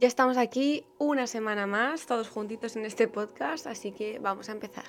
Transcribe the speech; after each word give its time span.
Ya 0.00 0.06
estamos 0.06 0.36
aquí 0.36 0.86
una 0.98 1.26
semana 1.26 1.66
más, 1.66 2.06
todos 2.06 2.28
juntitos 2.28 2.76
en 2.76 2.84
este 2.84 3.08
podcast, 3.08 3.66
así 3.66 3.90
que 3.90 4.20
vamos 4.20 4.48
a 4.48 4.52
empezar. 4.52 4.86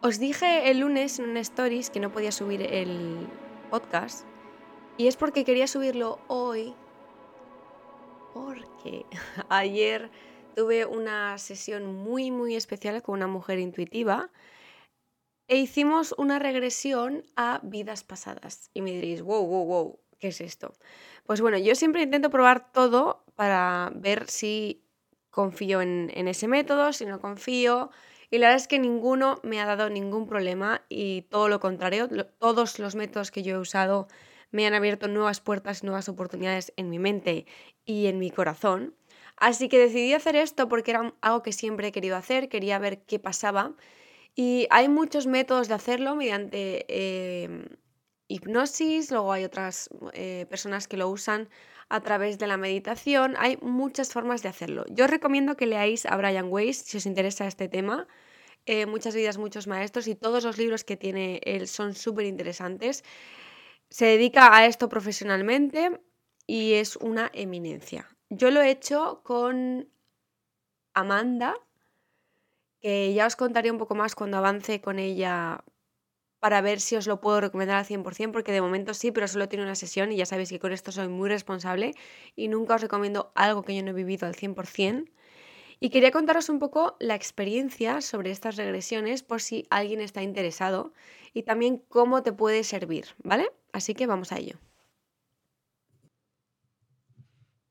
Os 0.00 0.18
dije 0.18 0.70
el 0.70 0.78
lunes 0.78 1.18
en 1.18 1.28
un 1.28 1.36
stories 1.36 1.90
que 1.90 2.00
no 2.00 2.10
podía 2.10 2.32
subir 2.32 2.62
el 2.62 3.28
podcast 3.68 4.26
y 4.96 5.08
es 5.08 5.16
porque 5.16 5.44
quería 5.44 5.66
subirlo 5.66 6.20
hoy 6.28 6.74
porque 8.32 9.04
ayer 9.50 10.10
tuve 10.54 10.86
una 10.86 11.36
sesión 11.36 11.96
muy 11.96 12.30
muy 12.30 12.56
especial 12.56 13.02
con 13.02 13.16
una 13.16 13.26
mujer 13.26 13.58
intuitiva 13.58 14.30
e 15.48 15.58
hicimos 15.58 16.14
una 16.16 16.38
regresión 16.38 17.24
a 17.36 17.60
vidas 17.62 18.04
pasadas. 18.04 18.70
Y 18.72 18.80
me 18.80 18.92
diréis, 18.92 19.20
wow, 19.22 19.46
wow, 19.46 19.64
wow, 19.66 20.00
¿qué 20.18 20.28
es 20.28 20.40
esto? 20.40 20.72
Pues 21.24 21.40
bueno, 21.40 21.58
yo 21.58 21.74
siempre 21.74 22.02
intento 22.02 22.30
probar 22.30 22.72
todo 22.72 23.24
para 23.34 23.92
ver 23.94 24.28
si 24.28 24.82
confío 25.30 25.82
en, 25.82 26.10
ese 26.28 26.48
método, 26.48 26.92
si 26.92 27.04
no 27.04 27.20
confío. 27.20 27.90
Y 28.30 28.38
la 28.38 28.48
verdad 28.48 28.62
es 28.62 28.68
que 28.68 28.78
ninguno 28.78 29.38
me 29.42 29.60
ha 29.60 29.66
dado 29.66 29.90
ningún 29.90 30.26
problema 30.26 30.84
y 30.88 31.22
todo 31.22 31.48
lo 31.48 31.60
contrario, 31.60 32.08
todos 32.38 32.78
los 32.78 32.94
métodos 32.94 33.30
que 33.30 33.42
yo 33.42 33.56
he 33.56 33.58
usado 33.58 34.08
me 34.50 34.66
han 34.66 34.74
abierto 34.74 35.08
nuevas 35.08 35.40
puertas, 35.40 35.84
nuevas 35.84 36.08
oportunidades 36.08 36.72
en 36.76 36.88
mi 36.88 36.98
mente 36.98 37.46
y 37.84 38.06
en 38.06 38.18
mi 38.18 38.30
corazón. 38.30 38.94
Así 39.36 39.68
que 39.68 39.78
decidí 39.78 40.14
hacer 40.14 40.34
esto 40.36 40.68
porque 40.68 40.92
era 40.92 41.14
algo 41.20 41.42
que 41.42 41.52
siempre 41.52 41.88
he 41.88 41.92
querido 41.92 42.16
hacer, 42.16 42.48
quería 42.48 42.78
ver 42.78 43.02
qué 43.02 43.18
pasaba. 43.18 43.74
Y 44.34 44.66
hay 44.70 44.88
muchos 44.88 45.26
métodos 45.26 45.68
de 45.68 45.74
hacerlo 45.74 46.16
mediante 46.16 46.86
em, 47.44 47.66
hipnosis, 48.28 49.10
luego 49.10 49.32
hay 49.32 49.44
otras 49.44 49.88
eh, 50.12 50.46
personas 50.48 50.88
que 50.88 50.96
lo 50.96 51.08
usan 51.08 51.48
a 51.88 52.00
través 52.00 52.38
de 52.38 52.46
la 52.46 52.56
meditación, 52.56 53.34
hay 53.38 53.58
muchas 53.62 54.12
formas 54.12 54.42
de 54.42 54.48
hacerlo. 54.48 54.84
Yo 54.90 55.04
os 55.04 55.10
recomiendo 55.10 55.56
que 55.56 55.66
leáis 55.66 56.04
a 56.06 56.16
Brian 56.16 56.48
Weiss 56.50 56.78
si 56.78 56.96
os 56.96 57.06
interesa 57.06 57.46
este 57.46 57.68
tema. 57.68 58.06
Eh, 58.66 58.86
muchas 58.86 59.14
vidas, 59.14 59.38
muchos 59.38 59.68
maestros 59.68 60.08
y 60.08 60.16
todos 60.16 60.42
los 60.42 60.58
libros 60.58 60.82
que 60.82 60.96
tiene 60.96 61.40
él 61.44 61.68
son 61.68 61.94
súper 61.94 62.26
interesantes. 62.26 63.04
Se 63.88 64.06
dedica 64.06 64.56
a 64.56 64.66
esto 64.66 64.88
profesionalmente 64.88 66.00
y 66.48 66.74
es 66.74 66.96
una 66.96 67.30
eminencia. 67.32 68.08
Yo 68.28 68.50
lo 68.50 68.60
he 68.60 68.70
hecho 68.70 69.20
con 69.22 69.88
Amanda, 70.94 71.54
que 72.80 73.14
ya 73.14 73.26
os 73.26 73.36
contaré 73.36 73.70
un 73.70 73.78
poco 73.78 73.94
más 73.94 74.16
cuando 74.16 74.38
avance 74.38 74.80
con 74.80 74.98
ella 74.98 75.62
para 76.40 76.60
ver 76.60 76.80
si 76.80 76.96
os 76.96 77.06
lo 77.06 77.20
puedo 77.20 77.40
recomendar 77.40 77.76
al 77.78 77.86
100%, 77.86 78.32
porque 78.32 78.52
de 78.52 78.60
momento 78.60 78.94
sí, 78.94 79.10
pero 79.12 79.28
solo 79.28 79.48
tiene 79.48 79.64
una 79.64 79.74
sesión 79.74 80.12
y 80.12 80.16
ya 80.16 80.26
sabéis 80.26 80.50
que 80.50 80.58
con 80.58 80.72
esto 80.72 80.92
soy 80.92 81.08
muy 81.08 81.28
responsable 81.28 81.94
y 82.34 82.48
nunca 82.48 82.74
os 82.74 82.82
recomiendo 82.82 83.32
algo 83.34 83.62
que 83.62 83.74
yo 83.74 83.82
no 83.82 83.90
he 83.90 83.94
vivido 83.94 84.26
al 84.26 84.34
100%. 84.34 85.10
Y 85.78 85.90
quería 85.90 86.10
contaros 86.10 86.48
un 86.48 86.58
poco 86.58 86.96
la 87.00 87.14
experiencia 87.14 88.00
sobre 88.00 88.30
estas 88.30 88.56
regresiones 88.56 89.22
por 89.22 89.42
si 89.42 89.66
alguien 89.70 90.00
está 90.00 90.22
interesado 90.22 90.92
y 91.34 91.42
también 91.42 91.78
cómo 91.88 92.22
te 92.22 92.32
puede 92.32 92.64
servir, 92.64 93.06
¿vale? 93.22 93.50
Así 93.72 93.94
que 93.94 94.06
vamos 94.06 94.32
a 94.32 94.38
ello. 94.38 94.58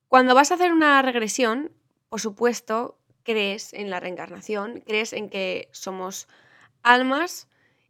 Cuando 0.08 0.36
vas 0.36 0.52
a 0.52 0.56
hacer 0.56 0.72
una 0.72 1.02
regresión, 1.02 1.72
por 2.10 2.22
supuesto, 2.22 3.00
crees 3.24 3.74
en 3.74 3.90
la 3.90 4.00
reencarnación, 4.00 4.82
crees 4.86 5.14
en 5.14 5.30
que 5.30 5.68
somos 5.72 6.28
almas 6.84 7.48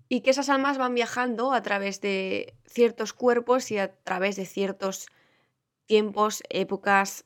y 0.08 0.22
que 0.22 0.30
esas 0.30 0.50
almas 0.50 0.78
van 0.78 0.94
viajando 0.94 1.54
a 1.54 1.62
través 1.62 2.02
de 2.02 2.56
ciertos 2.66 3.14
cuerpos 3.14 3.72
y 3.72 3.78
a 3.78 3.94
través 3.94 4.36
de 4.36 4.46
ciertos 4.46 5.08
tiempos, 5.86 6.44
épocas, 6.50 7.26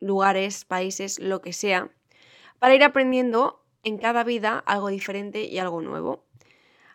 lugares, 0.00 0.64
países, 0.64 1.18
lo 1.18 1.40
que 1.40 1.52
sea, 1.52 1.90
para 2.58 2.74
ir 2.74 2.82
aprendiendo 2.82 3.64
en 3.82 3.98
cada 3.98 4.24
vida 4.24 4.58
algo 4.66 4.88
diferente 4.88 5.44
y 5.44 5.58
algo 5.58 5.80
nuevo. 5.80 6.24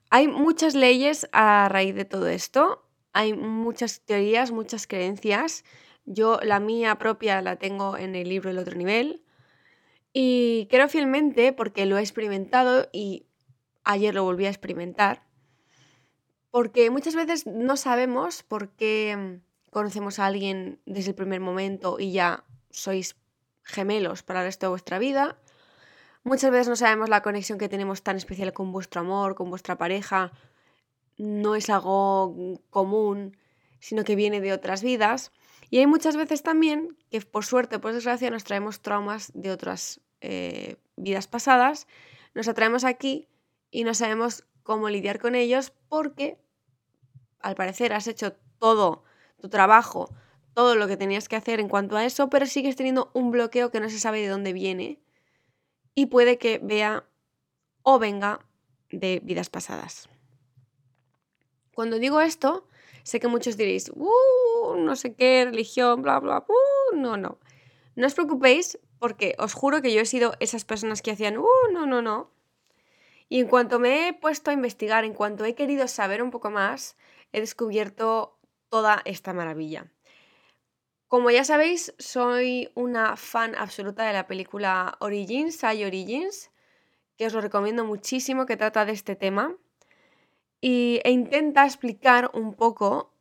Hay 0.09 0.27
muchas 0.27 0.75
leyes 0.75 1.27
a 1.31 1.69
raíz 1.69 1.95
de 1.95 2.05
todo 2.05 2.27
esto, 2.27 2.85
hay 3.13 3.33
muchas 3.33 4.01
teorías, 4.01 4.51
muchas 4.51 4.87
creencias. 4.87 5.63
Yo 6.05 6.39
la 6.43 6.59
mía 6.59 6.97
propia 6.97 7.41
la 7.41 7.57
tengo 7.57 7.97
en 7.97 8.15
el 8.15 8.27
libro 8.27 8.49
El 8.49 8.57
otro 8.57 8.75
nivel 8.75 9.23
y 10.13 10.67
creo 10.69 10.89
fielmente 10.89 11.53
porque 11.53 11.85
lo 11.85 11.97
he 11.97 12.01
experimentado 12.01 12.89
y 12.91 13.25
ayer 13.83 14.13
lo 14.13 14.23
volví 14.23 14.45
a 14.45 14.49
experimentar, 14.49 15.23
porque 16.51 16.89
muchas 16.89 17.15
veces 17.15 17.47
no 17.47 17.77
sabemos 17.77 18.43
por 18.43 18.69
qué 18.69 19.39
conocemos 19.71 20.19
a 20.19 20.25
alguien 20.25 20.79
desde 20.85 21.11
el 21.11 21.15
primer 21.15 21.39
momento 21.39 21.97
y 21.99 22.11
ya 22.11 22.43
sois 22.69 23.15
gemelos 23.63 24.23
para 24.23 24.41
el 24.41 24.47
resto 24.47 24.65
de 24.65 24.71
vuestra 24.71 24.99
vida. 24.99 25.37
Muchas 26.23 26.51
veces 26.51 26.67
no 26.67 26.75
sabemos 26.75 27.09
la 27.09 27.21
conexión 27.21 27.57
que 27.57 27.69
tenemos 27.69 28.03
tan 28.03 28.17
especial 28.17 28.53
con 28.53 28.71
vuestro 28.71 29.01
amor, 29.01 29.33
con 29.33 29.49
vuestra 29.49 29.77
pareja. 29.77 30.31
No 31.17 31.55
es 31.55 31.69
algo 31.69 32.59
común, 32.69 33.37
sino 33.79 34.03
que 34.03 34.15
viene 34.15 34.41
de 34.41 34.53
otras 34.53 34.83
vidas. 34.83 35.31
Y 35.69 35.79
hay 35.79 35.87
muchas 35.87 36.17
veces 36.17 36.43
también 36.43 36.97
que 37.09 37.21
por 37.21 37.45
suerte 37.45 37.77
o 37.77 37.81
por 37.81 37.93
desgracia 37.93 38.29
nos 38.29 38.43
traemos 38.43 38.81
traumas 38.81 39.31
de 39.33 39.51
otras 39.51 40.01
eh, 40.19 40.75
vidas 40.97 41.27
pasadas, 41.27 41.87
nos 42.35 42.47
atraemos 42.47 42.83
aquí 42.83 43.27
y 43.71 43.83
no 43.83 43.93
sabemos 43.93 44.45
cómo 44.63 44.89
lidiar 44.89 45.19
con 45.19 45.33
ellos 45.33 45.73
porque 45.89 46.37
al 47.39 47.55
parecer 47.55 47.93
has 47.93 48.07
hecho 48.07 48.33
todo 48.59 49.03
tu 49.39 49.49
trabajo, 49.49 50.13
todo 50.53 50.75
lo 50.75 50.87
que 50.87 50.97
tenías 50.97 51.27
que 51.27 51.35
hacer 51.35 51.59
en 51.59 51.69
cuanto 51.69 51.97
a 51.97 52.05
eso, 52.05 52.29
pero 52.29 52.45
sigues 52.45 52.75
teniendo 52.75 53.09
un 53.13 53.31
bloqueo 53.31 53.71
que 53.71 53.79
no 53.79 53.89
se 53.89 53.99
sabe 53.99 54.21
de 54.21 54.27
dónde 54.27 54.53
viene 54.53 54.99
y 55.95 56.07
puede 56.07 56.37
que 56.37 56.59
vea 56.61 57.05
o 57.83 57.97
venga 57.97 58.45
de 58.91 59.21
vidas 59.23 59.49
pasadas. 59.49 60.09
Cuando 61.73 61.99
digo 61.99 62.21
esto, 62.21 62.67
sé 63.03 63.19
que 63.19 63.27
muchos 63.27 63.57
diréis, 63.57 63.89
uh, 63.95 64.75
no 64.77 64.95
sé 64.95 65.15
qué, 65.15 65.45
religión, 65.45 66.01
bla, 66.01 66.19
bla, 66.19 66.45
uh, 66.47 66.95
no, 66.95 67.17
no. 67.17 67.39
No 67.95 68.07
os 68.07 68.13
preocupéis 68.13 68.77
porque 68.99 69.35
os 69.39 69.53
juro 69.53 69.81
que 69.81 69.93
yo 69.93 70.01
he 70.01 70.05
sido 70.05 70.33
esas 70.39 70.65
personas 70.65 71.01
que 71.01 71.11
hacían, 71.11 71.37
uh, 71.37 71.71
no, 71.71 71.85
no, 71.85 72.01
no. 72.01 72.31
Y 73.31 73.39
en 73.39 73.47
cuanto 73.47 73.79
me 73.79 74.09
he 74.09 74.13
puesto 74.13 74.51
a 74.51 74.53
investigar, 74.53 75.05
en 75.05 75.13
cuanto 75.13 75.45
he 75.45 75.55
querido 75.55 75.87
saber 75.87 76.21
un 76.21 76.31
poco 76.31 76.49
más, 76.49 76.97
he 77.31 77.39
descubierto 77.39 78.37
toda 78.67 79.01
esta 79.05 79.31
maravilla. 79.31 79.89
Como 81.07 81.31
ya 81.31 81.45
sabéis, 81.45 81.93
soy 81.97 82.69
una 82.75 83.15
fan 83.15 83.55
absoluta 83.55 84.03
de 84.03 84.11
la 84.11 84.27
película 84.27 84.97
Origins, 84.99 85.63
Hay 85.63 85.85
Origins, 85.85 86.51
que 87.15 87.25
os 87.25 87.33
lo 87.33 87.39
recomiendo 87.39 87.85
muchísimo, 87.85 88.45
que 88.45 88.57
trata 88.57 88.83
de 88.83 88.91
este 88.91 89.15
tema. 89.15 89.55
Y, 90.59 90.99
e 91.05 91.11
intenta 91.11 91.63
explicar 91.63 92.31
un 92.33 92.53
poco, 92.53 93.13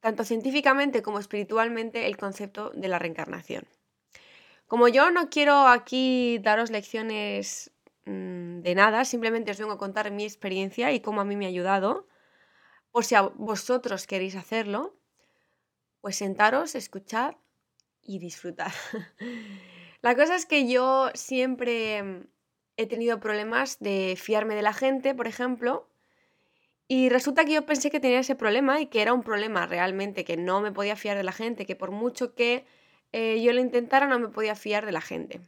tanto 0.00 0.24
científicamente 0.24 1.02
como 1.02 1.20
espiritualmente, 1.20 2.08
el 2.08 2.16
concepto 2.16 2.70
de 2.70 2.88
la 2.88 2.98
reencarnación. 2.98 3.64
Como 4.66 4.88
yo 4.88 5.12
no 5.12 5.30
quiero 5.30 5.68
aquí 5.68 6.40
daros 6.42 6.72
lecciones 6.72 7.70
de 8.06 8.74
nada, 8.74 9.04
simplemente 9.04 9.50
os 9.50 9.58
vengo 9.58 9.72
a 9.72 9.78
contar 9.78 10.10
mi 10.10 10.24
experiencia 10.24 10.92
y 10.92 11.00
cómo 11.00 11.20
a 11.20 11.24
mí 11.24 11.36
me 11.36 11.46
ha 11.46 11.48
ayudado. 11.48 12.06
Por 12.90 13.04
si 13.04 13.14
a 13.14 13.22
vosotros 13.22 14.06
queréis 14.06 14.36
hacerlo, 14.36 14.96
pues 16.00 16.16
sentaros, 16.16 16.74
escuchar 16.74 17.38
y 18.02 18.18
disfrutar. 18.18 18.72
la 20.02 20.14
cosa 20.14 20.36
es 20.36 20.46
que 20.46 20.68
yo 20.68 21.10
siempre 21.14 22.02
mm, 22.02 22.26
he 22.76 22.86
tenido 22.86 23.20
problemas 23.20 23.78
de 23.80 24.16
fiarme 24.18 24.54
de 24.54 24.62
la 24.62 24.74
gente, 24.74 25.14
por 25.14 25.26
ejemplo, 25.26 25.88
y 26.86 27.08
resulta 27.08 27.44
que 27.44 27.54
yo 27.54 27.64
pensé 27.64 27.90
que 27.90 28.00
tenía 28.00 28.20
ese 28.20 28.34
problema 28.34 28.80
y 28.80 28.86
que 28.86 29.00
era 29.00 29.14
un 29.14 29.22
problema 29.22 29.66
realmente, 29.66 30.24
que 30.24 30.36
no 30.36 30.60
me 30.60 30.72
podía 30.72 30.96
fiar 30.96 31.16
de 31.16 31.24
la 31.24 31.32
gente, 31.32 31.64
que 31.64 31.76
por 31.76 31.90
mucho 31.90 32.34
que 32.34 32.66
eh, 33.12 33.42
yo 33.42 33.52
lo 33.52 33.60
intentara 33.60 34.06
no 34.06 34.18
me 34.18 34.28
podía 34.28 34.54
fiar 34.54 34.84
de 34.84 34.92
la 34.92 35.00
gente. 35.00 35.40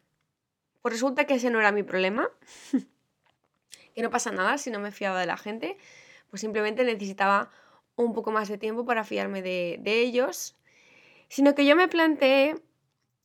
Pues 0.87 0.95
resulta 0.95 1.25
que 1.25 1.35
ese 1.35 1.51
no 1.51 1.59
era 1.59 1.73
mi 1.73 1.83
problema, 1.83 2.31
que 3.97 4.03
no 4.03 4.09
pasa 4.09 4.31
nada 4.31 4.57
si 4.57 4.71
no 4.71 4.79
me 4.79 4.93
fiaba 4.93 5.19
de 5.19 5.27
la 5.27 5.37
gente, 5.37 5.79
pues 6.31 6.43
simplemente 6.43 6.85
necesitaba 6.85 7.51
un 7.97 8.13
poco 8.13 8.31
más 8.31 8.47
de 8.47 8.57
tiempo 8.57 8.85
para 8.85 9.03
fiarme 9.03 9.43
de, 9.43 9.81
ellos, 9.85 10.55
sino 11.29 11.57
que 11.57 11.67
yo 11.67 11.75
me 11.75 11.89
planteé, 11.89 12.55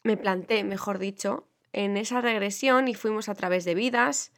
me 0.02 0.18
planté, 0.18 0.64
mejor 0.64 0.98
dicho, 0.98 1.46
en 1.72 1.98
esa 1.98 2.20
regresión 2.20 2.88
y 2.88 2.96
fuimos 2.96 3.30
a 3.30 3.36
través 3.36 3.64
de 3.64 3.76
vidas. 3.76 4.32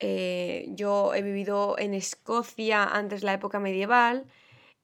Eh, 0.00 0.66
yo 0.70 1.14
he 1.14 1.22
vivido 1.22 1.76
en 1.78 1.94
Escocia 1.94 2.82
antes 2.82 3.20
de 3.20 3.26
la 3.26 3.34
época 3.34 3.60
medieval, 3.60 4.24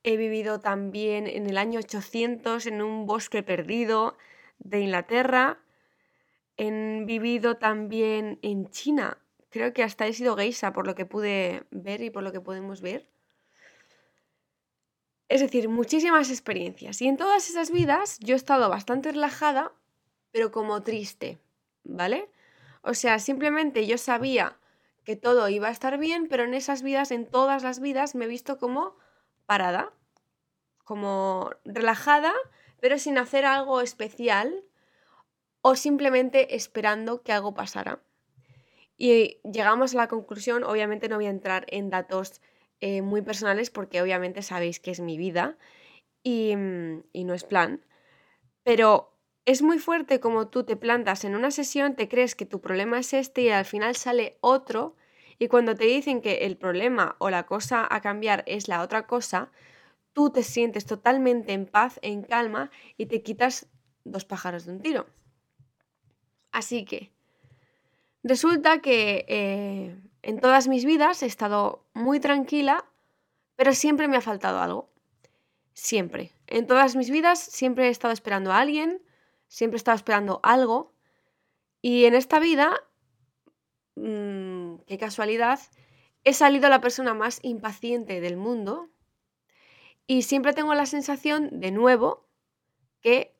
he 0.05 0.17
vivido 0.17 0.61
también 0.61 1.27
en 1.27 1.49
el 1.49 1.59
año 1.59 1.81
800 1.81 2.65
en 2.67 2.81
un 2.81 3.07
bosque 3.07 3.43
perdido 3.43 4.17
de 4.61 4.79
Inglaterra, 4.83 5.59
He 6.57 7.05
vivido 7.05 7.57
también 7.57 8.39
en 8.43 8.71
China. 8.71 9.19
Creo 9.51 9.73
que 9.73 9.83
hasta 9.83 10.07
he 10.07 10.13
sido 10.13 10.37
geisha 10.37 10.73
por 10.73 10.87
lo 10.87 10.95
que 10.95 11.07
pude 11.07 11.65
ver 11.71 12.03
y 12.03 12.11
por 12.11 12.23
lo 12.23 12.33
que 12.33 12.41
podemos 12.41 12.81
ver. 12.81 13.09
Es 15.29 15.41
decir, 15.41 15.69
muchísimas 15.69 16.31
experiencias. 16.31 17.01
Y 17.01 17.09
en 17.09 17.17
todas 17.17 17.49
esas 17.49 17.71
vidas 17.71 18.19
yo 18.21 18.35
he 18.35 18.37
estado 18.37 18.69
bastante 18.69 19.13
relajada, 19.13 19.73
pero 20.31 20.53
como 20.53 20.83
triste, 20.83 21.39
¿vale? 21.85 22.31
O 22.83 22.95
sea, 22.95 23.19
simplemente 23.19 23.87
yo 23.87 23.97
sabía 23.97 24.59
que 25.05 25.17
todo 25.17 25.49
iba 25.49 25.69
a 25.69 25.73
estar 25.73 25.99
bien, 25.99 26.29
pero 26.29 26.45
en 26.45 26.55
esas 26.55 26.83
vidas, 26.83 27.11
en 27.11 27.27
todas 27.27 27.63
las 27.63 27.81
vidas, 27.81 28.15
me 28.15 28.27
he 28.27 28.29
visto 28.29 28.59
como 28.59 28.97
parada, 29.47 29.93
como 30.85 31.51
relajada, 31.65 32.33
pero 32.81 32.99
sin 32.99 33.19
hacer 33.19 33.45
algo 33.45 33.81
especial 33.81 34.65
o 35.63 35.77
simplemente 35.77 36.55
esperando 36.55 37.23
que 37.23 37.33
algo 37.33 37.55
pasara. 37.55 38.03
Y 38.97 39.41
llegamos 39.43 39.95
a 39.95 39.99
la 39.99 40.09
conclusión, 40.09 40.65
obviamente 40.65 41.09
no 41.09 41.17
voy 41.17 41.27
a 41.27 41.31
entrar 41.31 41.65
en 41.69 41.91
datos 41.91 42.41
eh, 42.81 43.01
muy 43.01 43.23
personales 43.23 43.71
porque 43.71 44.03
obviamente 44.03 44.43
sabéis 44.43 44.81
que 44.81 44.91
es 44.91 45.01
mi 45.01 45.17
vida 45.17 45.57
y, 46.23 46.55
mm, 46.57 47.05
y 47.13 47.25
no 47.25 47.35
es 47.35 47.45
plan, 47.45 47.85
pero 48.65 49.13
es 49.45 49.63
muy 49.63 49.79
fuerte 49.79 50.21
como 50.21 50.49
tú 50.49 50.65
te 50.65 50.77
plantas 50.77 51.25
en 51.25 51.35
una 51.35 51.51
sesión, 51.51 51.97
te 51.97 52.09
crees 52.09 52.35
que 52.35 52.47
tu 52.47 52.61
problema 52.61 52.99
es 52.99 53.13
este 53.13 53.43
y 53.43 53.49
al 53.51 53.65
final 53.65 53.97
sale 53.97 54.39
otro 54.41 54.95
y 55.39 55.49
cuando 55.49 55.75
te 55.75 55.85
dicen 55.85 56.21
que 56.21 56.45
el 56.47 56.57
problema 56.57 57.17
o 57.19 57.31
la 57.31 57.47
cosa 57.47 57.87
a 57.91 58.01
cambiar 58.01 58.45
es 58.47 58.69
la 58.69 58.83
otra 58.83 59.07
cosa, 59.07 59.51
tú 60.13 60.31
te 60.31 60.43
sientes 60.43 60.87
totalmente 60.87 61.53
en 61.53 61.67
paz, 61.67 61.99
en 62.03 62.23
calma 62.23 62.71
y 62.97 63.07
te 63.07 63.23
quitas 63.23 63.67
dos 64.05 64.25
pájaros 64.25 64.67
de 64.67 64.73
un 64.73 64.81
tiro. 64.81 65.07
Así 66.53 66.85
que 66.85 67.11
resulta 68.23 68.81
que 68.81 69.25
eh, 69.29 69.99
en 70.23 70.41
todas 70.41 70.69
mis 70.69 70.85
vidas 70.85 71.23
he 71.23 71.27
estado 71.27 71.85
muy 71.95 72.21
tranquila, 72.21 72.85
pero 73.57 73.73
siempre 73.75 74.07
me 74.07 74.17
ha 74.17 74.21
faltado 74.21 74.61
algo. 74.61 74.91
Siempre. 75.75 76.33
En 76.47 76.67
todas 76.67 76.95
mis 76.95 77.11
vidas 77.11 77.41
siempre 77.41 77.87
he 77.87 77.91
estado 77.91 78.13
esperando 78.13 78.53
a 78.53 78.59
alguien, 78.59 79.03
siempre 79.49 79.77
he 79.77 79.79
estado 79.79 79.97
esperando 79.97 80.41
algo. 80.43 80.95
Y 81.81 82.05
en 82.05 82.15
esta 82.15 82.39
vida, 82.39 82.73
mmm, 83.97 84.77
qué 84.87 84.99
casualidad, 84.99 85.59
he 86.25 86.35
salido 86.35 86.69
la 86.69 86.81
persona 86.81 87.15
más 87.15 87.41
impaciente 87.43 88.21
del 88.21 88.37
mundo 88.37 88.91
y 90.07 90.23
siempre 90.23 90.53
tengo 90.53 90.75
la 90.75 90.87
sensación, 90.87 91.61
de 91.61 91.71
nuevo, 91.71 92.29
que 93.01 93.35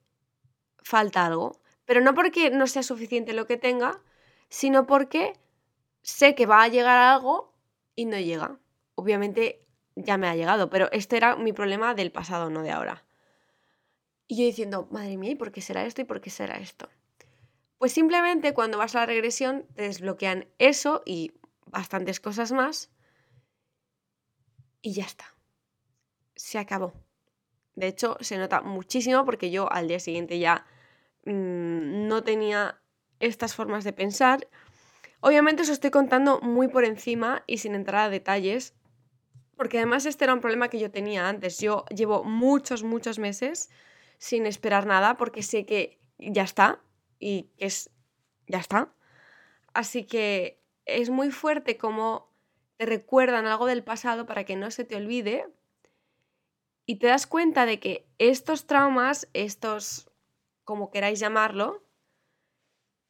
falta 0.83 1.27
algo. 1.27 1.62
Pero 1.85 2.01
no 2.01 2.15
porque 2.15 2.51
no 2.51 2.67
sea 2.67 2.83
suficiente 2.83 3.33
lo 3.33 3.47
que 3.47 3.57
tenga, 3.57 4.01
sino 4.49 4.87
porque 4.87 5.35
sé 6.03 6.35
que 6.35 6.47
va 6.47 6.63
a 6.63 6.69
llegar 6.69 6.99
algo 6.99 7.53
y 7.95 8.05
no 8.05 8.19
llega. 8.19 8.59
Obviamente 8.95 9.67
ya 9.97 10.17
me 10.17 10.29
ha 10.29 10.37
llegado, 10.37 10.71
pero 10.71 10.91
este 10.93 11.17
era 11.17 11.37
mi 11.37 11.53
problema 11.53 11.95
del 11.95 12.13
pasado, 12.13 12.51
no 12.51 12.63
de 12.63 12.71
ahora. 12.71 13.05
Y 14.27 14.37
yo 14.37 14.45
diciendo, 14.45 14.89
madre 14.91 15.17
mía, 15.17 15.33
¿y 15.33 15.35
por 15.35 15.53
qué 15.53 15.61
será 15.61 15.85
esto 15.85 16.01
y 16.01 16.05
por 16.05 16.21
qué 16.21 16.31
será 16.31 16.59
esto? 16.59 16.89
Pues 17.79 17.93
simplemente 17.93 18.55
cuando 18.55 18.79
vas 18.79 18.95
a 18.95 19.01
la 19.01 19.07
regresión 19.07 19.67
te 19.75 19.83
desbloquean 19.83 20.47
eso 20.59 21.03
y 21.05 21.33
bastantes 21.67 22.21
cosas 22.21 22.53
más 22.53 22.91
y 24.81 24.93
ya 24.93 25.05
está. 25.05 25.25
Se 26.35 26.59
acabó. 26.59 26.93
De 27.75 27.89
hecho, 27.89 28.17
se 28.21 28.37
nota 28.37 28.61
muchísimo 28.61 29.25
porque 29.25 29.51
yo 29.51 29.73
al 29.73 29.89
día 29.89 29.99
siguiente 29.99 30.39
ya 30.39 30.67
Mm, 31.25 32.09
no 32.09 32.23
tenía 32.23 32.81
estas 33.21 33.55
formas 33.55 33.85
de 33.85 33.93
pensar. 33.93 34.49
Obviamente 35.21 35.63
os 35.63 35.69
estoy 35.69 35.91
contando 35.91 36.41
muy 36.41 36.69
por 36.69 36.85
encima 36.85 37.45
y 37.47 37.59
sin 37.59 37.75
entrar 37.75 38.07
a 38.07 38.11
detalles, 38.11 38.75
porque 39.57 39.79
además 39.79 40.07
este 40.07 40.25
era 40.25 40.35
un 40.35 40.41
problema 40.41 40.69
que 40.69 40.81
yo 40.81 40.91
tenía 40.91 41.29
antes. 41.29 41.59
Yo 41.61 41.85
llevo 41.95 42.25
muchos, 42.25 42.83
muchos 42.83 43.19
meses 43.19 43.71
sin 44.19 44.47
esperar 44.47 44.87
nada 44.87 45.17
porque 45.17 45.43
sé 45.43 45.65
que 45.67 46.01
ya 46.19 46.43
está 46.43 46.81
y 47.19 47.51
que 47.57 47.67
es 47.67 47.91
ya 48.49 48.59
está. 48.59 48.93
Así 49.75 50.05
que 50.05 50.61
es 50.85 51.11
muy 51.11 51.31
fuerte 51.31 51.79
como 51.79 52.33
te 52.77 52.87
recuerdan 52.87 53.47
algo 53.47 53.67
del 53.67 53.85
pasado 53.85 54.27
para 54.27 54.45
que 54.45 54.57
no 54.57 54.71
se 54.71 54.85
te 54.85 54.97
olvide 54.97 55.47
y 56.85 56.97
te 56.97 57.07
das 57.07 57.27
cuenta 57.27 57.65
de 57.65 57.79
que 57.79 58.09
estos 58.19 58.67
traumas, 58.67 59.29
estos 59.33 60.12
como 60.65 60.91
queráis 60.91 61.21
llamarlo, 61.21 61.83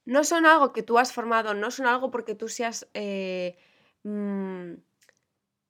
no 0.05 0.25
son 0.25 0.47
algo 0.47 0.73
que 0.73 0.83
tú 0.83 0.99
has 0.99 1.13
formado, 1.13 1.55
no 1.55 1.71
son 1.71 1.87
algo 1.87 2.11
porque 2.11 2.35
tú 2.35 2.49
seas 2.49 2.89
eh, 2.95 3.57
mm, 4.03 4.75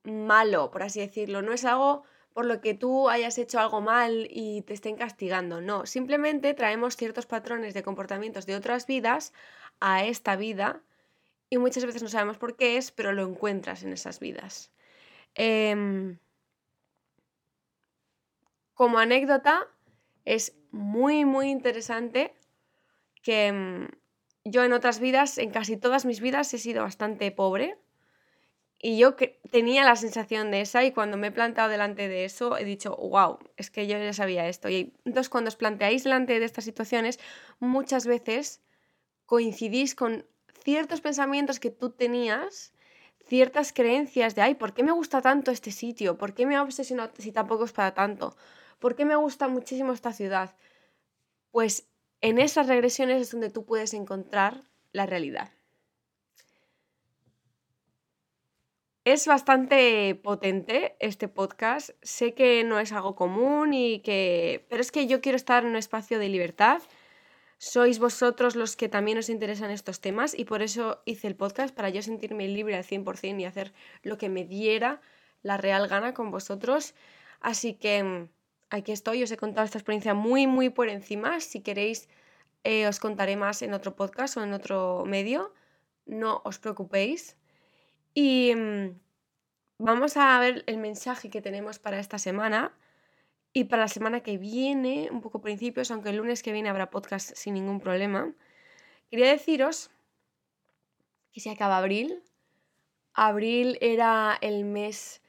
malo, 0.04 0.70
por 0.70 0.82
así 0.82 1.00
decirlo, 1.00 1.42
no 1.42 1.52
es 1.52 1.64
algo 1.64 2.04
por 2.32 2.46
lo 2.46 2.60
que 2.62 2.72
tú 2.74 3.10
hayas 3.10 3.36
hecho 3.36 3.60
algo 3.60 3.82
mal 3.82 4.26
y 4.30 4.62
te 4.62 4.72
estén 4.74 4.96
castigando, 4.96 5.60
no, 5.60 5.84
simplemente 5.86 6.54
traemos 6.54 6.96
ciertos 6.96 7.26
patrones 7.26 7.74
de 7.74 7.82
comportamientos 7.82 8.46
de 8.46 8.56
otras 8.56 8.86
vidas 8.86 9.32
a 9.80 10.04
esta 10.04 10.36
vida 10.36 10.82
y 11.50 11.58
muchas 11.58 11.84
veces 11.84 12.02
no 12.02 12.08
sabemos 12.08 12.38
por 12.38 12.56
qué 12.56 12.78
es, 12.78 12.90
pero 12.90 13.12
lo 13.12 13.22
encuentras 13.22 13.82
en 13.82 13.92
esas 13.92 14.20
vidas. 14.20 14.72
Em, 15.34 16.18
como 18.74 18.98
anécdota, 18.98 19.68
es 20.24 20.54
muy, 20.70 21.24
muy 21.24 21.50
interesante 21.50 22.34
que 23.22 23.52
mm, 23.52 23.88
yo 24.44 24.64
en 24.64 24.72
otras 24.72 25.00
vidas, 25.00 25.38
en 25.38 25.50
casi 25.50 25.76
todas 25.76 26.04
mis 26.04 26.20
vidas, 26.20 26.52
he 26.54 26.58
sido 26.58 26.82
bastante 26.82 27.30
pobre. 27.30 27.78
Y 28.84 28.98
yo 28.98 29.14
tenía 29.52 29.84
la 29.84 29.94
sensación 29.94 30.50
de 30.50 30.60
esa 30.60 30.84
y 30.84 30.90
cuando 30.90 31.16
me 31.16 31.28
he 31.28 31.30
plantado 31.32 31.68
delante 31.68 32.08
de 32.08 32.24
eso 32.24 32.58
he 32.58 32.64
dicho, 32.64 32.96
wow, 32.96 33.38
es 33.56 33.70
que 33.70 33.86
yo 33.86 33.96
ya 33.96 34.12
sabía 34.12 34.48
esto. 34.48 34.68
Y 34.68 34.92
entonces 35.04 35.28
cuando 35.28 35.48
os 35.48 35.56
planteáis 35.56 36.02
delante 36.02 36.40
de 36.40 36.44
estas 36.44 36.64
situaciones, 36.64 37.20
muchas 37.60 38.06
veces 38.08 38.60
coincidís 39.26 39.94
con 39.94 40.26
ciertos 40.64 41.00
pensamientos 41.00 41.60
que 41.60 41.70
tú 41.70 41.90
tenías, 41.90 42.72
ciertas 43.28 43.72
creencias 43.72 44.34
de, 44.34 44.42
ay, 44.42 44.54
¿por 44.56 44.74
qué 44.74 44.82
me 44.82 44.92
gusta 44.92 45.22
tanto 45.22 45.52
este 45.52 45.70
sitio? 45.70 46.18
¿Por 46.18 46.34
qué 46.34 46.46
me 46.46 46.56
ha 46.56 46.62
obsesionado 46.62 47.12
si 47.18 47.32
tampoco 47.32 47.64
es 47.64 47.72
para 47.72 47.94
tanto? 47.94 48.36
¿Por 48.82 48.96
qué 48.96 49.04
me 49.04 49.14
gusta 49.14 49.46
muchísimo 49.46 49.92
esta 49.92 50.12
ciudad? 50.12 50.56
Pues 51.52 51.86
en 52.20 52.40
esas 52.40 52.66
regresiones 52.66 53.22
es 53.22 53.30
donde 53.30 53.48
tú 53.48 53.64
puedes 53.64 53.94
encontrar 53.94 54.64
la 54.90 55.06
realidad. 55.06 55.52
Es 59.04 59.28
bastante 59.28 60.16
potente 60.16 60.96
este 60.98 61.28
podcast. 61.28 61.90
Sé 62.02 62.34
que 62.34 62.64
no 62.64 62.80
es 62.80 62.90
algo 62.90 63.14
común 63.14 63.72
y 63.72 64.00
que. 64.00 64.66
Pero 64.68 64.80
es 64.80 64.90
que 64.90 65.06
yo 65.06 65.20
quiero 65.20 65.36
estar 65.36 65.62
en 65.62 65.70
un 65.70 65.76
espacio 65.76 66.18
de 66.18 66.28
libertad. 66.28 66.82
Sois 67.58 68.00
vosotros 68.00 68.56
los 68.56 68.74
que 68.74 68.88
también 68.88 69.16
os 69.16 69.28
interesan 69.28 69.70
estos 69.70 70.00
temas 70.00 70.36
y 70.36 70.44
por 70.44 70.60
eso 70.60 71.02
hice 71.04 71.28
el 71.28 71.36
podcast, 71.36 71.72
para 71.72 71.90
yo 71.90 72.02
sentirme 72.02 72.48
libre 72.48 72.74
al 72.74 72.82
100% 72.82 73.40
y 73.40 73.44
hacer 73.44 73.72
lo 74.02 74.18
que 74.18 74.28
me 74.28 74.44
diera 74.44 75.00
la 75.42 75.56
real 75.56 75.86
gana 75.86 76.14
con 76.14 76.32
vosotros. 76.32 76.96
Así 77.40 77.74
que 77.74 78.28
aquí 78.72 78.92
estoy, 78.92 79.22
os 79.22 79.30
he 79.30 79.36
contado 79.36 79.64
esta 79.64 79.78
experiencia 79.78 80.14
muy, 80.14 80.46
muy 80.46 80.70
por 80.70 80.88
encima. 80.88 81.40
Si 81.40 81.60
queréis, 81.60 82.08
eh, 82.64 82.88
os 82.88 82.98
contaré 83.00 83.36
más 83.36 83.62
en 83.62 83.74
otro 83.74 83.94
podcast 83.94 84.36
o 84.36 84.42
en 84.42 84.52
otro 84.52 85.04
medio. 85.06 85.52
No 86.06 86.40
os 86.44 86.58
preocupéis. 86.58 87.36
Y 88.14 88.54
mm, 88.54 88.98
vamos 89.78 90.16
a 90.16 90.38
ver 90.40 90.64
el 90.66 90.78
mensaje 90.78 91.30
que 91.30 91.42
tenemos 91.42 91.78
para 91.78 92.00
esta 92.00 92.18
semana 92.18 92.72
y 93.52 93.64
para 93.64 93.82
la 93.82 93.88
semana 93.88 94.22
que 94.22 94.38
viene, 94.38 95.10
un 95.12 95.20
poco 95.20 95.42
principios, 95.42 95.90
aunque 95.90 96.08
el 96.08 96.16
lunes 96.16 96.42
que 96.42 96.52
viene 96.52 96.70
habrá 96.70 96.88
podcast 96.90 97.32
sin 97.34 97.54
ningún 97.54 97.78
problema. 97.78 98.32
Quería 99.10 99.30
deciros 99.30 99.90
que 101.32 101.40
se 101.40 101.50
acaba 101.50 101.76
abril. 101.76 102.22
Abril 103.12 103.76
era 103.82 104.38
el 104.40 104.64
mes 104.64 105.20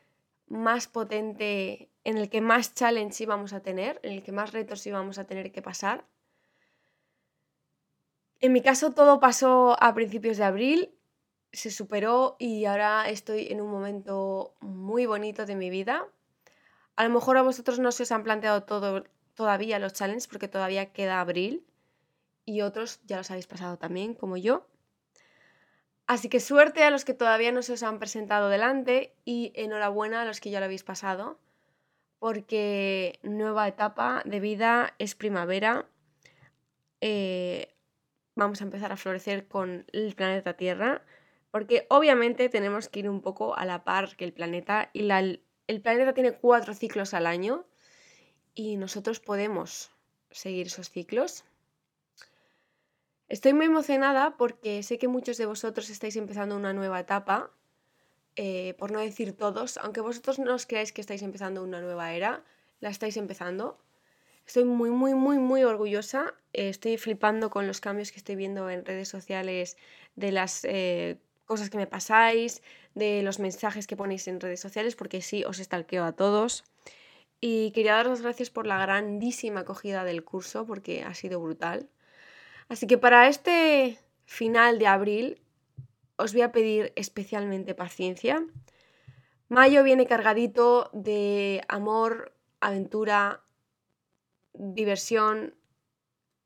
más 0.47 0.87
potente 0.87 1.89
en 2.03 2.17
el 2.17 2.29
que 2.29 2.41
más 2.41 2.73
challenge 2.73 3.23
íbamos 3.23 3.53
a 3.53 3.61
tener, 3.61 3.99
en 4.03 4.13
el 4.13 4.23
que 4.23 4.31
más 4.31 4.51
retos 4.51 4.85
íbamos 4.85 5.17
a 5.17 5.25
tener 5.25 5.51
que 5.51 5.61
pasar. 5.61 6.05
En 8.39 8.51
mi 8.51 8.61
caso 8.61 8.91
todo 8.91 9.19
pasó 9.19 9.81
a 9.81 9.93
principios 9.93 10.37
de 10.37 10.43
abril, 10.43 10.93
se 11.53 11.71
superó 11.71 12.35
y 12.39 12.65
ahora 12.65 13.09
estoy 13.09 13.47
en 13.47 13.61
un 13.61 13.71
momento 13.71 14.53
muy 14.59 15.05
bonito 15.05 15.45
de 15.45 15.55
mi 15.55 15.69
vida. 15.69 16.05
A 16.95 17.03
lo 17.05 17.09
mejor 17.09 17.37
a 17.37 17.41
vosotros 17.41 17.79
no 17.79 17.91
se 17.91 18.03
os 18.03 18.11
han 18.11 18.23
planteado 18.23 18.63
todo, 18.63 19.05
todavía 19.33 19.79
los 19.79 19.93
challenges 19.93 20.27
porque 20.27 20.47
todavía 20.47 20.91
queda 20.91 21.21
abril 21.21 21.65
y 22.45 22.61
otros 22.61 22.99
ya 23.05 23.17
los 23.17 23.31
habéis 23.31 23.47
pasado 23.47 23.77
también, 23.77 24.13
como 24.13 24.35
yo. 24.35 24.67
Así 26.05 26.27
que 26.27 26.41
suerte 26.41 26.83
a 26.83 26.91
los 26.91 27.05
que 27.05 27.13
todavía 27.13 27.53
no 27.53 27.61
se 27.61 27.73
os 27.73 27.83
han 27.83 27.97
presentado 27.97 28.49
delante 28.49 29.15
y 29.23 29.53
enhorabuena 29.55 30.23
a 30.23 30.25
los 30.25 30.41
que 30.41 30.49
ya 30.49 30.59
lo 30.59 30.65
habéis 30.65 30.83
pasado 30.83 31.39
porque 32.23 33.19
nueva 33.21 33.67
etapa 33.67 34.21
de 34.23 34.39
vida 34.39 34.93
es 34.97 35.13
primavera. 35.13 35.89
Eh, 37.01 37.75
vamos 38.33 38.61
a 38.61 38.63
empezar 38.63 38.93
a 38.93 38.95
florecer 38.95 39.49
con 39.49 39.85
el 39.91 40.15
planeta 40.15 40.53
Tierra, 40.53 41.03
porque 41.51 41.85
obviamente 41.89 42.47
tenemos 42.47 42.87
que 42.87 42.99
ir 42.99 43.09
un 43.09 43.19
poco 43.19 43.57
a 43.57 43.65
la 43.65 43.83
par 43.83 44.15
que 44.15 44.23
el 44.23 44.31
planeta 44.31 44.89
y 44.93 45.01
el 45.11 45.81
planeta 45.81 46.13
tiene 46.13 46.31
cuatro 46.31 46.73
ciclos 46.73 47.13
al 47.13 47.27
año 47.27 47.65
y 48.55 48.77
nosotros 48.77 49.19
podemos 49.19 49.91
seguir 50.31 50.67
esos 50.67 50.89
ciclos. 50.89 51.43
Estoy 53.27 53.51
muy 53.51 53.65
emocionada 53.65 54.37
porque 54.37 54.81
sé 54.83 54.97
que 54.97 55.09
muchos 55.09 55.35
de 55.35 55.45
vosotros 55.45 55.89
estáis 55.89 56.15
empezando 56.15 56.55
una 56.55 56.71
nueva 56.71 57.01
etapa, 57.01 57.51
eh, 58.35 58.73
por 58.77 58.91
no 58.91 58.99
decir 58.99 59.35
todos, 59.35 59.77
aunque 59.77 60.01
vosotros 60.01 60.39
no 60.39 60.53
os 60.55 60.65
creáis 60.65 60.91
que 60.91 61.01
estáis 61.01 61.21
empezando 61.21 61.63
una 61.63 61.81
nueva 61.81 62.13
era, 62.13 62.43
la 62.79 62.89
estáis 62.89 63.17
empezando. 63.17 63.77
Estoy 64.45 64.65
muy, 64.65 64.89
muy, 64.89 65.13
muy, 65.13 65.37
muy 65.37 65.63
orgullosa. 65.63 66.33
Eh, 66.51 66.69
estoy 66.69 66.97
flipando 66.97 67.49
con 67.49 67.67
los 67.67 67.79
cambios 67.79 68.11
que 68.11 68.17
estoy 68.17 68.35
viendo 68.35 68.69
en 68.69 68.85
redes 68.85 69.07
sociales, 69.07 69.77
de 70.15 70.31
las 70.31 70.65
eh, 70.65 71.17
cosas 71.45 71.69
que 71.69 71.77
me 71.77 71.87
pasáis, 71.87 72.61
de 72.95 73.21
los 73.23 73.39
mensajes 73.39 73.87
que 73.87 73.95
ponéis 73.95 74.27
en 74.27 74.39
redes 74.39 74.59
sociales, 74.59 74.95
porque 74.95 75.21
sí, 75.21 75.43
os 75.45 75.59
estalqueo 75.59 76.03
a 76.03 76.13
todos. 76.13 76.63
Y 77.39 77.71
quería 77.71 77.95
daros 77.95 78.11
las 78.11 78.21
gracias 78.21 78.49
por 78.49 78.65
la 78.67 78.79
grandísima 78.79 79.61
acogida 79.61 80.03
del 80.03 80.23
curso, 80.23 80.65
porque 80.65 81.03
ha 81.03 81.13
sido 81.13 81.39
brutal. 81.39 81.89
Así 82.69 82.87
que 82.87 82.97
para 82.97 83.27
este 83.27 83.99
final 84.25 84.79
de 84.79 84.87
abril 84.87 85.42
os 86.15 86.33
voy 86.33 86.41
a 86.41 86.51
pedir 86.51 86.93
especialmente 86.95 87.75
paciencia. 87.75 88.45
Mayo 89.49 89.83
viene 89.83 90.07
cargadito 90.07 90.89
de 90.93 91.61
amor, 91.67 92.33
aventura, 92.59 93.43
diversión, 94.53 95.55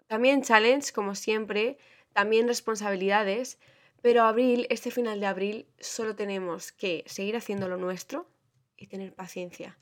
también 0.08 0.42
challenge, 0.42 0.92
como 0.94 1.16
siempre, 1.16 1.78
también 2.14 2.48
responsabilidades, 2.48 3.60
pero 4.02 4.24
abril, 4.24 4.68
este 4.70 4.92
final 4.92 5.20
de 5.20 5.26
abril, 5.26 5.68
solo 5.80 6.16
tenemos 6.16 6.72
que 6.72 7.04
seguir 7.08 7.36
haciendo 7.36 7.68
lo 7.68 7.78
nuestro 7.78 8.30
y 8.78 8.88
tener 8.88 9.14
paciencia. 9.14 9.78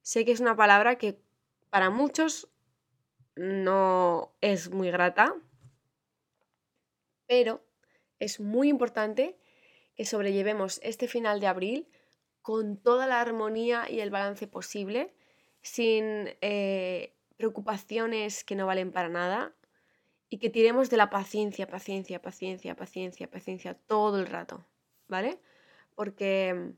Sé 0.00 0.24
que 0.24 0.32
es 0.32 0.40
una 0.40 0.56
palabra 0.56 0.96
que 0.96 1.20
para 1.70 1.90
muchos 1.90 2.48
no 3.36 4.34
es 4.40 4.70
muy 4.70 4.90
grata, 4.90 5.34
pero 7.26 7.62
es 8.22 8.38
muy 8.38 8.68
importante 8.68 9.36
que 9.96 10.04
sobrellevemos 10.04 10.80
este 10.82 11.08
final 11.08 11.40
de 11.40 11.48
abril 11.48 11.88
con 12.40 12.76
toda 12.76 13.06
la 13.06 13.20
armonía 13.20 13.90
y 13.90 14.00
el 14.00 14.10
balance 14.10 14.46
posible 14.46 15.12
sin 15.60 16.30
eh, 16.40 17.14
preocupaciones 17.36 18.44
que 18.44 18.54
no 18.54 18.66
valen 18.66 18.92
para 18.92 19.08
nada 19.08 19.54
y 20.28 20.38
que 20.38 20.50
tiremos 20.50 20.88
de 20.88 20.96
la 20.96 21.10
paciencia, 21.10 21.66
paciencia, 21.66 22.22
paciencia, 22.22 22.76
paciencia, 22.76 23.28
paciencia 23.28 23.74
todo 23.74 24.18
el 24.18 24.26
rato, 24.26 24.64
¿vale? 25.08 25.40
Porque 25.94 26.72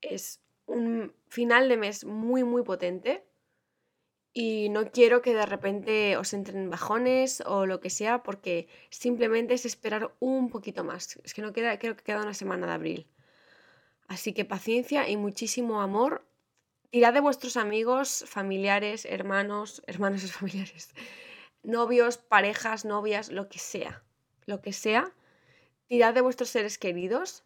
es 0.00 0.40
un 0.66 1.12
final 1.28 1.68
de 1.68 1.76
mes 1.76 2.04
muy, 2.04 2.44
muy 2.44 2.62
potente 2.62 3.26
y 4.32 4.68
no 4.68 4.90
quiero 4.90 5.22
que 5.22 5.34
de 5.34 5.46
repente 5.46 6.16
os 6.16 6.32
entren 6.32 6.70
bajones 6.70 7.42
o 7.46 7.66
lo 7.66 7.80
que 7.80 7.90
sea 7.90 8.22
porque 8.22 8.68
simplemente 8.90 9.54
es 9.54 9.66
esperar 9.66 10.14
un 10.20 10.50
poquito 10.50 10.84
más. 10.84 11.18
Es 11.24 11.34
que 11.34 11.42
no 11.42 11.52
queda, 11.52 11.78
creo 11.78 11.96
que 11.96 12.04
queda 12.04 12.22
una 12.22 12.34
semana 12.34 12.66
de 12.66 12.72
abril. 12.72 13.06
Así 14.08 14.32
que 14.32 14.44
paciencia 14.44 15.08
y 15.08 15.16
muchísimo 15.16 15.80
amor 15.80 16.24
Tirad 16.90 17.14
de 17.14 17.20
vuestros 17.20 17.56
amigos, 17.56 18.24
familiares, 18.26 19.04
hermanos, 19.04 19.80
hermanos 19.86 20.24
y 20.24 20.26
familiares, 20.40 20.92
novios, 21.62 22.18
parejas, 22.18 22.84
novias, 22.84 23.30
lo 23.30 23.48
que 23.48 23.60
sea, 23.60 24.02
lo 24.46 24.60
que 24.60 24.72
sea. 24.72 25.12
Tirad 25.86 26.14
de 26.14 26.20
vuestros 26.20 26.50
seres 26.50 26.78
queridos 26.78 27.44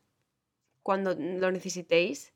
cuando 0.83 1.15
lo 1.15 1.51
necesitéis. 1.53 2.33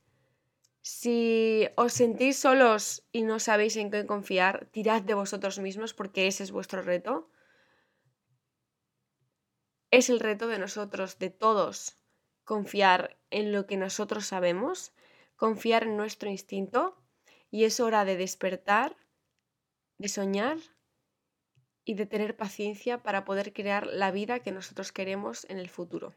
Si 0.90 1.68
os 1.76 1.92
sentís 1.92 2.38
solos 2.38 2.82
y 3.12 3.20
no 3.28 3.36
sabéis 3.40 3.76
en 3.76 3.90
qué 3.90 4.06
confiar, 4.06 4.54
tirad 4.72 5.02
de 5.02 5.12
vosotros 5.12 5.58
mismos 5.58 5.92
porque 5.92 6.26
ese 6.26 6.42
es 6.44 6.50
vuestro 6.50 6.80
reto. 6.80 7.30
Es 9.90 10.08
el 10.08 10.18
reto 10.18 10.48
de 10.48 10.58
nosotros, 10.58 11.18
de 11.18 11.28
todos, 11.28 11.98
confiar 12.42 13.18
en 13.28 13.52
lo 13.52 13.66
que 13.66 13.76
nosotros 13.76 14.24
sabemos 14.24 14.92
confiar 15.36 15.82
en 15.84 15.98
nuestro 15.98 16.30
instinto 16.30 16.96
y 17.50 17.64
es 17.64 17.80
hora 17.80 18.06
de 18.06 18.16
despertar, 18.16 18.96
de 19.98 20.08
soñar 20.08 20.56
y 21.84 21.94
de 21.94 22.06
tener 22.06 22.34
paciencia 22.34 23.02
para 23.02 23.26
poder 23.26 23.52
crear 23.52 23.86
la 23.86 24.10
vida 24.10 24.40
que 24.40 24.52
nosotros 24.52 24.90
queremos 24.90 25.44
en 25.50 25.58
el 25.58 25.68
futuro. 25.68 26.14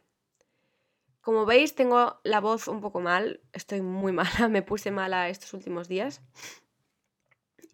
Como 1.21 1.45
veis, 1.45 1.75
tengo 1.75 2.19
la 2.23 2.39
voz 2.39 2.67
un 2.67 2.81
poco 2.81 2.99
mal, 2.99 3.41
estoy 3.53 3.81
muy 3.81 4.11
mala, 4.19 4.49
me 4.49 4.61
puse 4.61 4.91
mala 4.91 5.29
estos 5.29 5.53
últimos 5.53 5.87
días. 5.87 6.21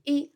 Y 0.03 0.33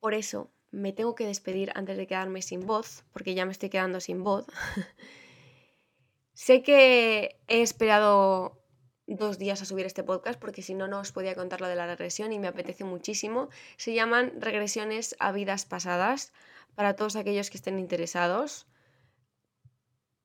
por 0.00 0.14
eso 0.14 0.50
me 0.70 0.92
tengo 0.92 1.14
que 1.14 1.26
despedir 1.26 1.72
antes 1.74 1.96
de 1.96 2.06
quedarme 2.06 2.42
sin 2.42 2.66
voz, 2.66 3.04
porque 3.12 3.34
ya 3.34 3.46
me 3.46 3.52
estoy 3.52 3.70
quedando 3.70 4.00
sin 4.00 4.22
voz. 4.22 4.46
sé 6.34 6.62
que 6.62 7.40
he 7.48 7.62
esperado 7.62 8.62
dos 9.06 9.38
días 9.38 9.62
a 9.62 9.64
subir 9.64 9.86
este 9.86 10.02
podcast 10.02 10.38
porque 10.38 10.62
si 10.62 10.74
no, 10.74 10.88
no 10.88 11.00
os 11.00 11.12
podía 11.12 11.34
contar 11.34 11.60
lo 11.60 11.68
de 11.68 11.76
la 11.76 11.86
regresión 11.86 12.32
y 12.32 12.38
me 12.38 12.48
apetece 12.48 12.84
muchísimo. 12.84 13.48
Se 13.76 13.94
llaman 13.94 14.32
regresiones 14.40 15.16
a 15.18 15.32
vidas 15.32 15.64
pasadas 15.64 16.32
para 16.74 16.96
todos 16.96 17.16
aquellos 17.16 17.50
que 17.50 17.56
estén 17.56 17.78
interesados. 17.78 18.66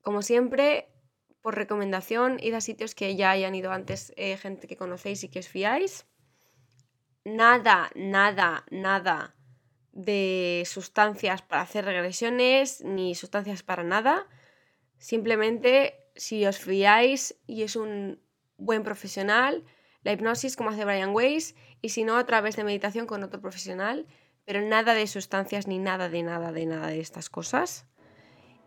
Como 0.01 0.22
siempre, 0.22 0.90
por 1.41 1.55
recomendación, 1.55 2.38
id 2.39 2.53
a 2.53 2.62
sitios 2.62 2.95
que 2.95 3.15
ya 3.15 3.31
hayan 3.31 3.55
ido 3.55 3.71
antes, 3.71 4.13
eh, 4.15 4.38
gente 4.38 4.67
que 4.67 4.77
conocéis 4.77 5.24
y 5.24 5.29
que 5.29 5.39
os 5.39 5.48
fiáis. 5.48 6.05
Nada, 7.25 7.91
nada, 7.95 8.65
nada 8.71 9.36
de 9.91 10.63
sustancias 10.65 11.41
para 11.41 11.62
hacer 11.62 11.86
regresiones, 11.86 12.81
ni 12.81 13.15
sustancias 13.15 13.63
para 13.63 13.83
nada. 13.83 14.27
Simplemente, 14.98 15.95
si 16.15 16.45
os 16.45 16.60
fiáis 16.60 17.36
y 17.48 17.63
es 17.63 17.75
un 17.75 18.21
buen 18.57 18.83
profesional, 18.83 19.65
la 20.03 20.13
hipnosis 20.13 20.55
como 20.55 20.69
hace 20.69 20.86
Brian 20.86 21.13
Weiss 21.13 21.55
y 21.81 21.89
si 21.89 22.03
no 22.03 22.17
a 22.17 22.25
través 22.25 22.55
de 22.55 22.63
meditación 22.63 23.05
con 23.05 23.24
otro 23.24 23.41
profesional, 23.41 24.07
pero 24.45 24.62
nada 24.62 24.93
de 24.93 25.07
sustancias 25.07 25.67
ni 25.67 25.79
nada 25.79 26.10
de 26.10 26.24
nada 26.24 26.51
de 26.51 26.65
nada 26.65 26.88
de 26.88 27.00
estas 27.00 27.29
cosas. 27.29 27.86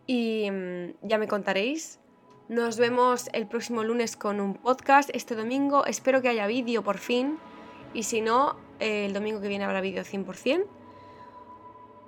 Y 0.07 0.49
mm, 0.51 1.07
ya 1.07 1.17
me 1.17 1.27
contaréis. 1.27 1.99
Nos 2.47 2.77
vemos 2.77 3.29
el 3.33 3.47
próximo 3.47 3.83
lunes 3.83 4.15
con 4.15 4.39
un 4.39 4.53
podcast. 4.53 5.09
Este 5.13 5.35
domingo 5.35 5.85
espero 5.85 6.21
que 6.21 6.29
haya 6.29 6.47
vídeo 6.47 6.83
por 6.83 6.97
fin. 6.97 7.37
Y 7.93 8.03
si 8.03 8.21
no, 8.21 8.55
el 8.79 9.13
domingo 9.13 9.41
que 9.41 9.47
viene 9.47 9.65
habrá 9.65 9.81
vídeo 9.81 10.03
100%. 10.03 10.65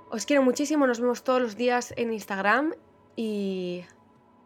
Os 0.09 0.25
quiero 0.25 0.43
muchísimo. 0.43 0.87
Nos 0.87 0.99
vemos 0.99 1.23
todos 1.23 1.41
los 1.41 1.55
días 1.55 1.93
en 1.97 2.13
Instagram. 2.13 2.73
Y 3.15 3.83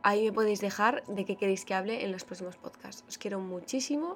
Ahí 0.03 0.25
me 0.25 0.33
podéis 0.33 0.62
dejar 0.62 1.03
de 1.07 1.25
qué 1.25 1.36
queréis 1.36 1.65
que 1.65 1.74
hable 1.74 2.03
en 2.03 2.12
los 2.12 2.24
próximos 2.24 2.57
podcasts. 2.57 3.03
Os 3.07 3.17
quiero 3.17 3.39
muchísimo. 3.39 4.15